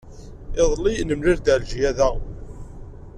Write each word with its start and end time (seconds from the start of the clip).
Iḍelli, 0.61 0.93
nemlal-d 1.03 1.51
Ɛelǧiya 1.53 1.91
da. 1.97 2.09